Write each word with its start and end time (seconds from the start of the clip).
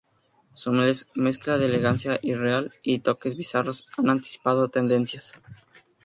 Su 0.55 0.71
mezcla 0.71 1.59
de 1.59 1.67
elegancia 1.67 2.17
irreal 2.23 2.73
y 2.81 2.97
toques 3.01 3.37
bizarros 3.37 3.85
ha 3.99 4.09
anticipado 4.11 4.67
tendencias. 4.67 5.35